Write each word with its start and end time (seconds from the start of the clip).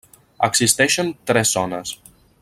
Existeixen 0.47 1.11
tres 1.31 1.53
zones: 1.59 1.93